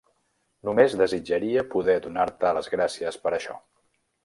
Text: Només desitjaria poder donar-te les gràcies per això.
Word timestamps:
Només 0.69 0.95
desitjaria 1.01 1.65
poder 1.75 1.99
donar-te 2.07 2.55
les 2.59 2.73
gràcies 2.77 3.21
per 3.27 3.37
això. 3.39 3.61